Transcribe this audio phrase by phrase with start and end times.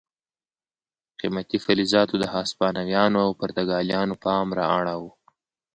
[1.19, 5.11] قیمتي فلزاتو د هسپانویانو او پرتګالیانو پام را اړاوه.